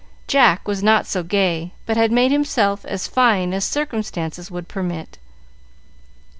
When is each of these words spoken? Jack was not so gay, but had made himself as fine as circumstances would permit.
Jack 0.25 0.67
was 0.67 0.81
not 0.81 1.05
so 1.05 1.21
gay, 1.21 1.73
but 1.85 1.95
had 1.95 2.11
made 2.11 2.31
himself 2.31 2.85
as 2.85 3.05
fine 3.05 3.53
as 3.53 3.63
circumstances 3.63 4.49
would 4.49 4.67
permit. 4.67 5.19